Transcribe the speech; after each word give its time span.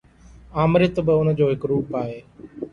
آمريت 0.63 0.95
به 1.05 1.13
ان 1.19 1.27
جو 1.37 1.45
هڪ 1.51 1.61
روپ 1.71 1.87
آهي. 2.01 2.19